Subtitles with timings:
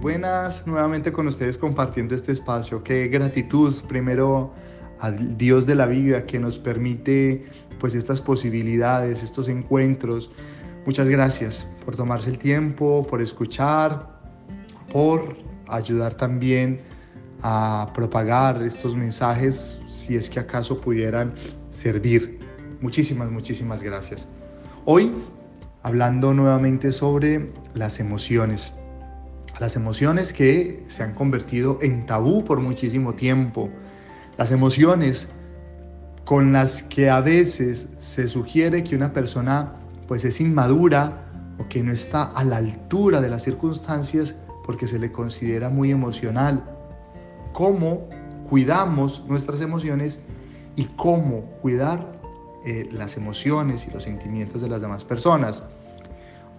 [0.00, 2.82] buenas nuevamente con ustedes compartiendo este espacio.
[2.82, 4.52] Qué gratitud primero
[4.98, 7.44] al Dios de la vida que nos permite
[7.78, 10.30] pues estas posibilidades, estos encuentros.
[10.86, 14.20] Muchas gracias por tomarse el tiempo, por escuchar,
[14.90, 15.36] por
[15.68, 16.80] ayudar también
[17.42, 21.34] a propagar estos mensajes si es que acaso pudieran
[21.68, 22.38] servir.
[22.80, 24.26] Muchísimas, muchísimas gracias.
[24.86, 25.12] Hoy
[25.82, 28.72] hablando nuevamente sobre las emociones.
[29.60, 33.68] Las emociones que se han convertido en tabú por muchísimo tiempo.
[34.38, 35.28] Las emociones
[36.24, 39.74] con las que a veces se sugiere que una persona
[40.08, 41.26] pues es inmadura
[41.58, 45.90] o que no está a la altura de las circunstancias porque se le considera muy
[45.90, 46.64] emocional.
[47.52, 48.08] ¿Cómo
[48.48, 50.20] cuidamos nuestras emociones
[50.74, 52.18] y cómo cuidar
[52.64, 55.62] eh, las emociones y los sentimientos de las demás personas?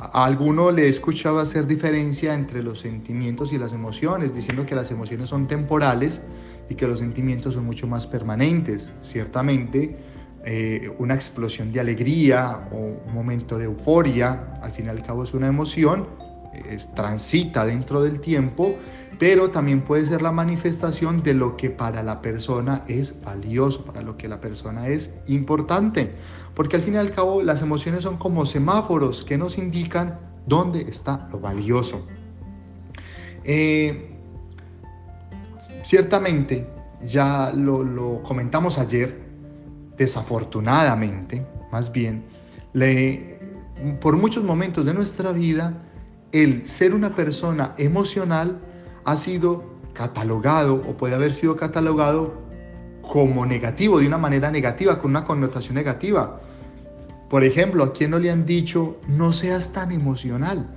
[0.03, 4.73] A alguno le he escuchado hacer diferencia entre los sentimientos y las emociones, diciendo que
[4.73, 6.23] las emociones son temporales
[6.69, 8.91] y que los sentimientos son mucho más permanentes.
[9.03, 9.95] Ciertamente,
[10.43, 15.23] eh, una explosión de alegría o un momento de euforia, al fin y al cabo
[15.23, 16.07] es una emoción,
[16.95, 18.75] transita dentro del tiempo,
[19.19, 24.01] pero también puede ser la manifestación de lo que para la persona es valioso, para
[24.01, 26.15] lo que la persona es importante.
[26.55, 30.81] Porque al fin y al cabo las emociones son como semáforos que nos indican dónde
[30.81, 32.01] está lo valioso.
[33.43, 34.11] Eh,
[35.83, 36.67] ciertamente,
[37.05, 39.21] ya lo, comentamos ayer,
[39.97, 42.23] desafortunadamente, más bien,
[43.99, 45.73] por muchos momentos de nuestra vida,
[46.31, 48.59] el ser una persona emocional
[49.03, 52.33] ha sido catalogado o puede haber sido catalogado
[53.01, 56.39] como negativo, de una manera negativa, con una connotación negativa.
[57.29, 60.69] Por ejemplo, ¿a quién no le han dicho no seas tan emocional?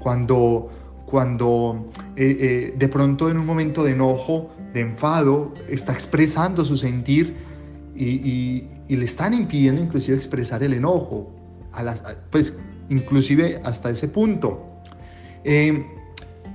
[0.00, 0.68] Cuando,
[1.06, 6.76] cuando eh, eh, de pronto en un momento de enojo, de enfado, está expresando su
[6.76, 7.36] sentir
[7.94, 11.32] y, le están impidiendo inclusive expresar el enojo,
[11.72, 12.56] a las, pues
[12.88, 14.75] inclusive hasta ese punto.
[15.48, 15.86] Eh,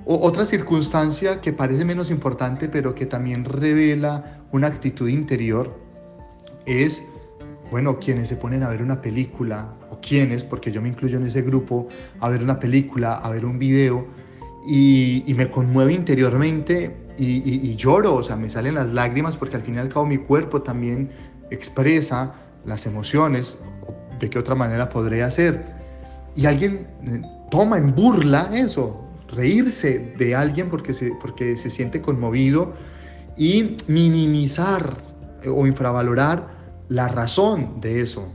[0.05, 5.79] otra circunstancia que parece menos importante, pero que también revela una actitud interior,
[6.65, 7.01] es,
[7.71, 11.25] bueno, quienes se ponen a ver una película, o quienes, porque yo me incluyo en
[11.25, 11.87] ese grupo,
[12.19, 14.05] a ver una película, a ver un video,
[14.67, 19.75] y, me conmueve interiormente y, lloro, o sea, me salen las lágrimas porque al fin
[19.75, 21.09] y al cabo mi cuerpo también
[21.49, 22.33] expresa
[22.65, 23.57] las emociones,
[24.19, 25.63] de qué otra manera podría hacer.
[26.35, 32.01] Y alguien eh, toma en burla eso, reírse de alguien porque se, porque se siente
[32.01, 32.73] conmovido
[33.37, 34.97] y minimizar
[35.43, 36.47] eh, o infravalorar
[36.89, 38.27] la razón de eso.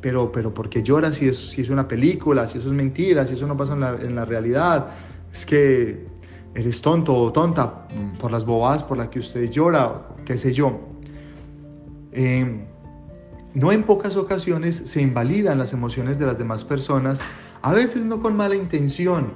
[0.00, 3.34] Pero, pero porque llora si es, si es una película, si eso es mentira, si
[3.34, 4.86] eso no pasa en la, realidad.
[5.32, 6.06] Es que
[6.54, 7.88] eres tonto o tonta
[8.20, 10.78] por las bobadas por las que usted llora, qué sé yo.
[12.12, 12.64] Eh,
[13.54, 17.20] no en pocas ocasiones se invalidan las emociones de las demás personas,
[17.62, 19.32] a veces no con mala intención,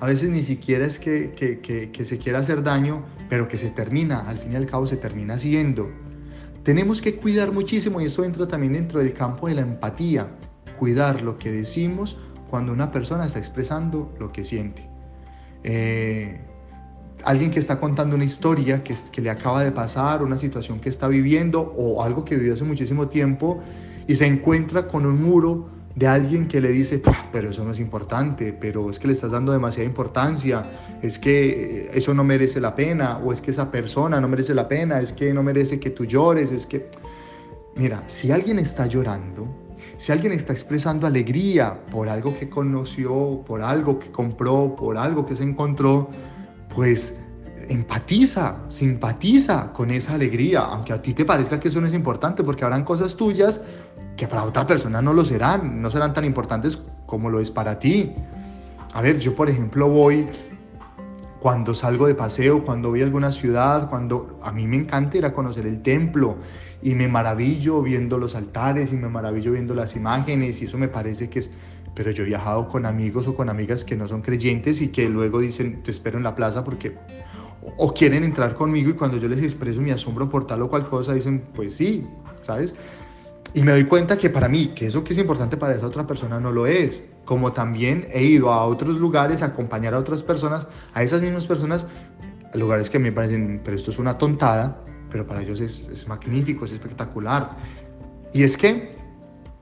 [0.00, 4.28] a veces ni siquiera es que, que, se quiera hacer daño, pero que se termina,
[4.28, 5.90] al fin y al cabo se termina haciendo.
[6.62, 10.28] Tenemos que cuidar muchísimo, y eso entra también dentro del campo de la empatía,
[10.78, 12.16] cuidar lo que decimos
[12.50, 14.88] cuando una persona está expresando lo que siente.
[15.62, 16.40] Eh,
[17.24, 21.08] alguien que está contando una historia que, le acaba de pasar, una situación que está
[21.08, 23.62] viviendo o algo que vivió hace muchísimo tiempo
[24.06, 27.00] y se encuentra con un muro de alguien que le dice,
[27.32, 30.64] pero eso no es importante, pero es que le estás dando demasiada importancia,
[31.02, 34.66] es que eso no merece la pena, o es que esa persona no merece la
[34.66, 36.90] pena, es que no merece que tú llores, es que...
[37.76, 39.48] Mira, si alguien está llorando,
[39.96, 45.26] si alguien está expresando alegría por algo que conoció, por algo que compró, por algo
[45.26, 46.08] que se encontró,
[46.74, 47.16] pues
[47.68, 52.42] empatiza, simpatiza con esa alegría, aunque a ti te parezca que eso no es importante,
[52.42, 53.60] porque habrán cosas tuyas
[54.16, 57.78] que para otra persona no lo serán, no serán tan importantes como lo es para
[57.78, 58.12] ti.
[58.92, 60.28] A ver, yo por ejemplo voy
[61.40, 65.26] cuando salgo de paseo, cuando voy a alguna ciudad, cuando a mí me encanta ir
[65.26, 66.36] a conocer el templo
[66.80, 70.88] y me maravillo viendo los altares y me maravillo viendo las imágenes y eso me
[70.88, 71.50] parece que es...
[71.94, 75.08] Pero yo he viajado con amigos o con amigas que no son creyentes y que
[75.08, 76.96] luego dicen, te espero en la plaza porque...
[77.78, 80.86] O quieren entrar conmigo y cuando yo les expreso mi asombro por tal o cual
[80.86, 82.06] cosa, dicen, pues sí,
[82.42, 82.74] ¿sabes?
[83.54, 86.06] Y me doy cuenta que para mí, que eso que es importante para esa otra
[86.06, 87.04] persona no lo es.
[87.24, 91.46] Como también he ido a otros lugares a acompañar a otras personas, a esas mismas
[91.46, 91.86] personas,
[92.52, 94.80] a lugares que me parecen, pero esto es una tontada,
[95.10, 97.56] pero para ellos es, es magnífico, es espectacular.
[98.32, 98.93] Y es que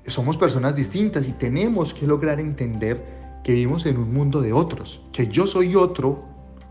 [0.07, 3.05] somos personas distintas y tenemos que lograr entender
[3.45, 6.25] que vivimos en un mundo de otros, que yo soy otro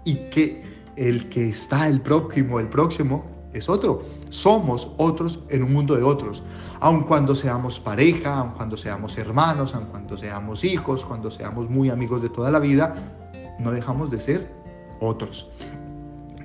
[0.05, 0.63] y que
[0.95, 4.03] el que está el próximo, el próximo, es otro.
[4.29, 6.43] Somos otros en un mundo de otros.
[6.79, 11.89] Aun cuando seamos pareja, aun cuando seamos hermanos, aun cuando seamos hijos, cuando seamos muy
[11.89, 12.95] amigos de toda la vida,
[13.59, 14.51] no dejamos de ser
[14.99, 15.49] otros.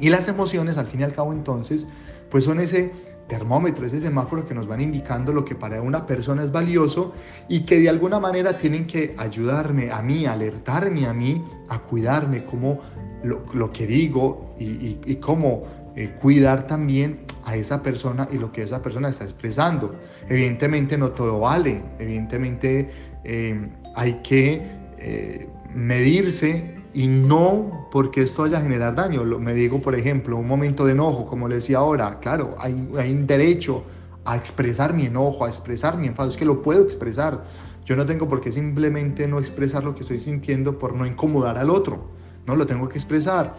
[0.01, 1.87] Y las emociones, al fin y al cabo, entonces,
[2.31, 2.93] pues son ese
[3.27, 7.13] termómetro, ese semáforo que nos van indicando lo que para una persona es valioso
[7.49, 12.45] y que de alguna manera tienen que ayudarme a mí, alertarme a mí, a cuidarme,
[12.45, 12.81] como
[13.25, 15.65] lo, que digo y, cómo
[15.97, 19.97] eh, cuidar también a esa persona y lo que esa persona está expresando.
[20.29, 22.91] Evidentemente no todo vale, evidentemente
[23.25, 24.63] eh, hay que
[24.99, 29.25] eh, medirse y no porque esto vaya a generar daño.
[29.39, 33.13] Me digo, por ejemplo, un momento de enojo, como le decía ahora, claro, hay, hay
[33.13, 33.85] un derecho
[34.25, 37.45] a expresar mi enojo, a expresar mi enfado, es que lo puedo expresar.
[37.85, 41.59] Yo no tengo por qué simplemente no expresar lo que estoy sintiendo por no incomodar
[41.59, 42.09] al otro,
[42.47, 43.55] no lo tengo que expresar,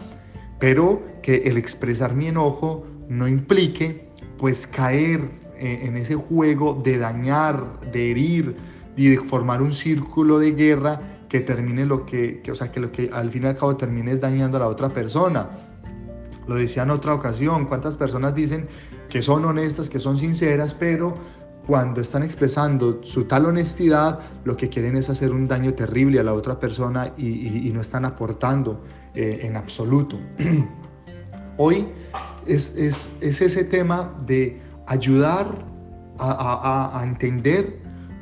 [0.58, 5.20] pero que el expresar mi enojo no implique pues caer
[5.56, 8.56] eh, en ese juego de dañar, de herir
[8.96, 12.90] y de formar un círculo de guerra que termine lo que, o sea, que lo
[12.90, 15.48] que al fin y al cabo termine es dañando a la otra persona.
[16.46, 18.66] Lo decía en otra ocasión, cuántas personas dicen
[19.10, 21.14] que son honestas, que son sinceras, pero
[21.66, 26.22] cuando están expresando su tal honestidad, lo que quieren es hacer un daño terrible a
[26.22, 28.82] la otra persona y, no están aportando
[29.14, 30.18] eh, en absoluto.
[31.58, 31.88] Hoy
[32.46, 35.66] es, es, es, ese tema de ayudar
[36.18, 37.80] a, a entender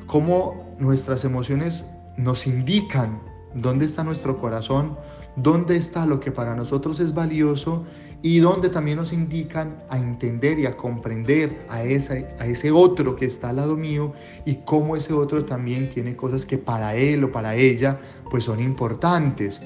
[0.08, 3.20] cómo nuestras emociones nos indican
[3.54, 4.96] dónde está nuestro corazón,
[5.36, 7.84] dónde está lo que para nosotros es valioso
[8.22, 13.16] y dónde también nos indican a entender y a comprender a ese, a ese otro
[13.16, 14.12] que está al lado mío
[14.44, 17.98] y cómo ese otro también tiene cosas que para él o para ella
[18.30, 19.60] pues son importantes.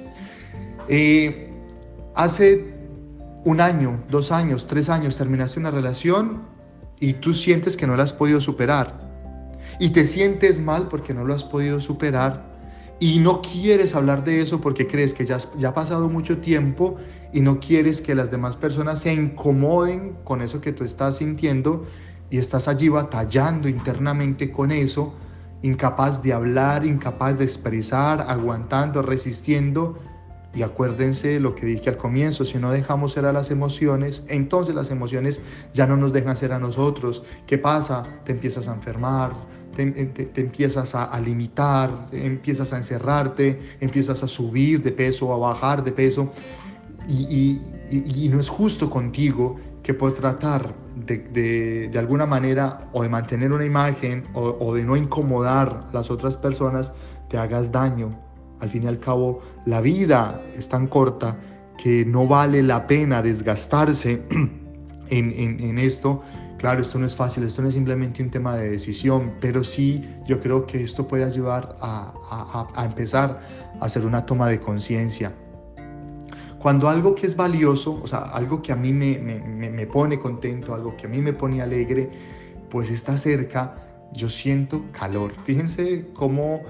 [0.89, 1.53] Eh,
[2.15, 2.75] hace
[3.45, 6.43] un año, dos años, tres años terminaste una relación
[6.99, 9.10] y tú sientes que no la has podido superar
[9.81, 12.49] y te sientes mal porque no lo has podido superar
[13.01, 16.97] y no quieres hablar de eso porque crees que ya, ya ha pasado mucho tiempo
[17.33, 21.87] y no quieres que las demás personas se incomoden con eso que tú estás sintiendo
[22.29, 25.15] y estás allí batallando internamente con eso,
[25.63, 29.99] incapaz de hablar, incapaz de expresar, aguantando, resistiendo.
[30.53, 34.75] Y acuérdense lo que dije al comienzo, si no dejamos ser a las emociones, entonces
[34.75, 35.41] las emociones
[35.73, 37.23] ya no nos dejan ser a nosotros.
[37.47, 38.03] ¿Qué pasa?
[38.25, 39.33] Te empiezas a enfermar,
[39.87, 45.93] te, empiezas a, limitar, empiezas a encerrarte, empiezas a subir de peso a bajar de
[45.93, 46.33] peso.
[47.09, 47.61] Y,
[48.31, 53.65] no es justo contigo que por tratar de, de, alguna manera o de mantener una
[53.65, 56.93] imagen o, o de no incomodar a las otras personas,
[57.29, 58.11] te hagas daño.
[58.61, 61.37] Al fin y al cabo, la vida es tan corta
[61.83, 66.23] que no vale la pena desgastarse en, en, en esto
[66.61, 70.05] Claro, esto no es fácil, esto no es simplemente un tema de decisión, pero sí
[70.27, 73.41] yo creo que esto puede ayudar a, empezar
[73.81, 75.33] a hacer una toma de conciencia.
[76.59, 80.95] Cuando algo que es valioso, o sea, algo que a mí me, pone contento, algo
[80.99, 82.11] que a mí me pone alegre,
[82.69, 83.77] pues está cerca,
[84.13, 85.33] yo siento calor.
[85.47, 86.61] Fíjense cómo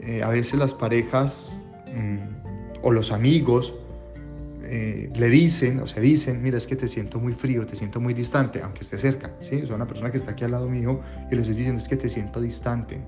[0.00, 3.72] eh, a veces las parejas mm, o los amigos
[4.70, 8.00] eh, le dicen o se dicen, mira, es que te siento muy frío, te siento
[8.00, 9.62] muy distante, aunque esté cerca, ¿sí?
[9.70, 11.96] O una persona que está aquí al lado mío y le estoy diciendo, es que
[11.96, 13.00] te siento distante.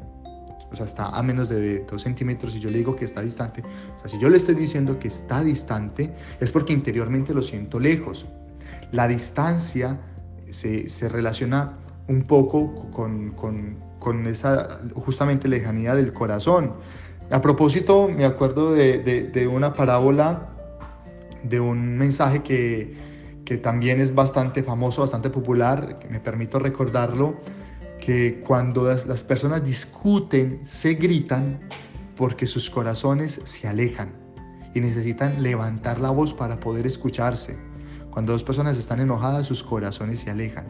[0.72, 3.62] O sea, está a menos de dos centímetros y yo le digo que está distante.
[3.96, 7.78] O sea, si yo le estoy diciendo que está distante, es porque interiormente lo siento
[7.78, 8.26] lejos.
[8.90, 10.00] La distancia
[10.48, 11.76] se, se relaciona
[12.08, 16.72] un poco con, con, con, esa justamente lejanía del corazón.
[17.30, 20.49] A propósito, me acuerdo de, de, de una parábola
[21.42, 22.94] de un mensaje que,
[23.44, 27.40] que también es bastante famoso, bastante popular, que me permito recordarlo,
[28.00, 31.60] que cuando las, personas discuten, se gritan
[32.16, 34.12] porque sus corazones se alejan
[34.74, 37.58] y necesitan levantar la voz para poder escucharse.
[38.10, 40.66] Cuando dos personas están enojadas, sus corazones se alejan.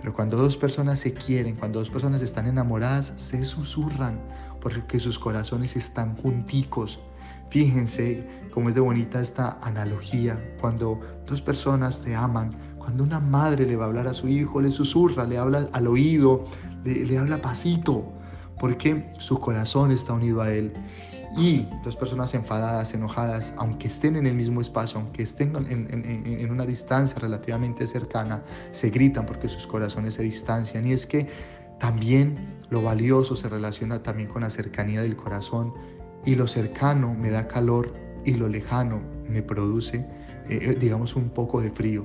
[0.00, 4.20] Pero cuando dos personas se quieren, cuando dos personas están enamoradas, se susurran
[4.60, 7.00] porque sus corazones están junticos.
[7.50, 10.38] Fíjense cómo es de bonita esta analogía.
[10.60, 14.60] Cuando dos personas te aman, cuando una madre le va a hablar a su hijo,
[14.60, 16.46] le susurra, le habla al oído,
[16.84, 18.12] le, habla pasito,
[18.58, 20.72] porque su corazón está unido a él.
[21.36, 26.66] Y dos personas enfadadas, enojadas, aunque estén en el mismo espacio, aunque estén en, una
[26.66, 28.42] distancia relativamente cercana,
[28.72, 30.86] se gritan porque sus corazones se distancian.
[30.86, 31.28] Y es que
[31.78, 32.36] también
[32.68, 35.72] lo valioso se relaciona también con la cercanía del corazón
[36.24, 40.04] y lo cercano me da calor y lo lejano me produce
[40.50, 42.04] eh, digamos, un poco de frío.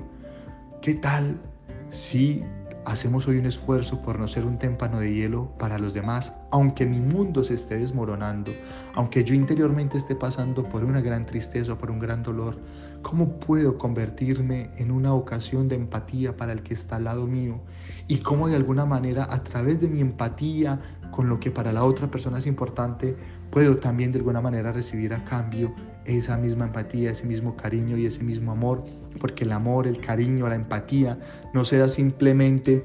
[0.80, 1.42] ¿Qué tal
[1.90, 2.44] si
[2.86, 6.86] hacemos hoy un esfuerzo por no ser un témpano de hielo para los demás, aunque
[6.86, 8.52] mi mundo se esté desmoronando,
[8.94, 12.60] aunque yo interiormente esté pasando por una gran tristeza o por un gran dolor,
[13.02, 17.60] ¿cómo puedo convertirme en una ocasión de empatía para el que está al lado mío?
[18.08, 20.80] Y cómo de alguna manera a través de mi empatía
[21.10, 23.16] con lo que para la otra persona es importante,
[23.56, 28.06] puedo también de alguna manera recibir a cambio esa misma empatía, ese mismo cariño y
[28.06, 28.84] ese mismo amor,
[29.18, 31.18] porque el amor, el cariño, la empatía
[31.54, 32.84] no será simplemente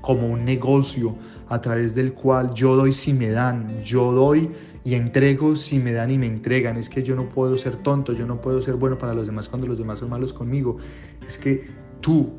[0.00, 1.14] como un negocio
[1.50, 4.50] a través del cual yo doy si me dan, yo doy
[4.82, 6.78] y entrego si me dan y me entregan.
[6.78, 9.46] Es que yo no puedo ser tonto, yo no puedo ser bueno para los demás
[9.50, 10.78] cuando los demás son malos conmigo.
[11.26, 11.68] Es que
[12.00, 12.32] tú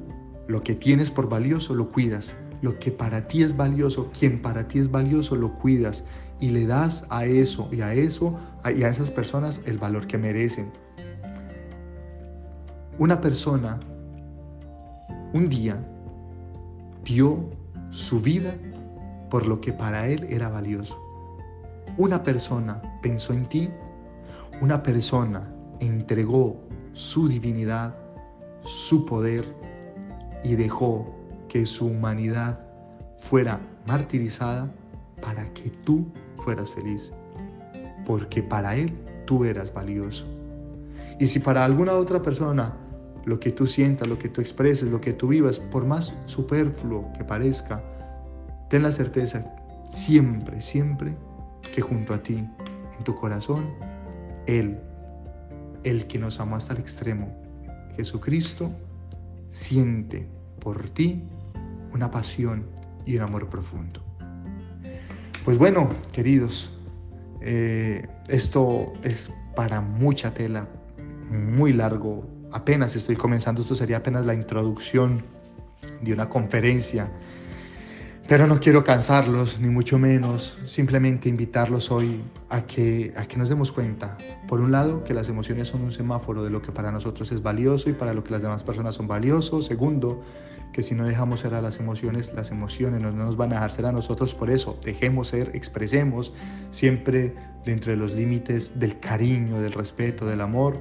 [0.48, 2.36] lo que tienes por valioso lo cuidas.
[2.62, 6.04] Lo que para ti es valioso, quien para ti es valioso, lo cuidas
[6.40, 10.18] y le das a eso y a eso y a esas personas el valor que
[10.18, 10.72] merecen.
[12.98, 13.80] Una persona
[15.34, 15.82] un día
[17.04, 17.50] dio
[17.92, 18.54] su vida
[19.30, 20.98] por lo que para él era valioso.
[21.98, 23.70] Una persona pensó en ti,
[24.62, 25.50] una persona
[25.80, 26.60] entregó
[26.94, 27.96] su divinidad,
[28.64, 29.46] su poder
[30.44, 31.08] y dejó
[31.50, 32.60] que su humanidad
[33.18, 34.72] fuera martirizada
[35.22, 37.12] para que tú fueras feliz,
[38.06, 38.94] porque para Él
[39.26, 40.26] tú eras valioso.
[41.20, 42.74] Y si para alguna otra persona
[43.26, 47.12] lo que tú sientas, lo que tú expreses, lo que tú vivas, por más superfluo
[47.18, 47.84] que parezca,
[48.70, 49.44] ten la certeza
[49.90, 51.16] siempre, siempre
[51.76, 52.38] que junto a ti,
[52.98, 53.66] en tu corazón,
[54.48, 54.80] Él,
[55.84, 57.28] el que nos amó hasta el extremo,
[57.98, 58.72] Jesucristo,
[59.50, 60.28] siente
[60.60, 61.24] por ti
[61.94, 62.66] una pasión
[63.06, 64.04] y un amor profundo.
[65.46, 66.72] Pues bueno, queridos,
[67.42, 70.68] eh, esto es para mucha tela,
[71.30, 72.26] muy largo.
[72.52, 75.24] Apenas estoy comenzando, esto sería apenas la introducción
[76.02, 77.12] de una conferencia.
[78.28, 83.50] Pero no quiero cansarlos, ni mucho menos, simplemente invitarlos hoy a que, a que nos
[83.50, 86.92] demos cuenta, por un lado, que las emociones son un semáforo de lo que para
[86.92, 89.66] nosotros es valioso y para lo que las demás personas son valiosos.
[89.66, 90.22] Segundo,
[90.74, 93.72] que si no dejamos ser a las emociones, las emociones no nos van a dejar
[93.72, 94.34] ser a nosotros.
[94.34, 96.34] Por eso, dejemos ser, expresemos
[96.72, 97.34] siempre
[97.66, 100.80] dentro de los límites del cariño, del respeto, del amor.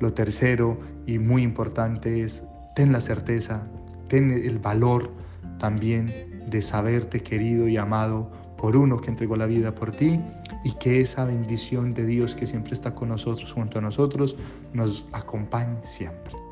[0.00, 2.42] Lo tercero y muy importante es,
[2.74, 3.66] ten la certeza,
[4.08, 5.10] ten el valor
[5.58, 10.20] también de saberte querido y amado por uno que entregó la vida por ti
[10.64, 14.36] y que esa bendición de Dios que siempre está con nosotros, junto a nosotros,
[14.72, 16.43] nos acompañe siempre.